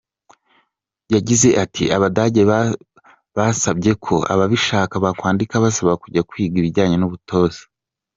Yagize 1.13 1.49
ati 1.63 1.83
“Abadage 1.95 2.41
basabye 3.37 3.91
ko 4.05 4.15
ababishaka 4.33 4.93
bakwandika 5.03 5.55
basaba 5.65 5.93
kujya 6.01 6.25
kwiga 6.29 6.55
ibijyanye 6.61 6.97
n’ubutoza. 6.99 7.61